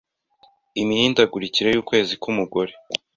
[0.81, 2.71] Imihindagurikire y’ukwezi k’umugore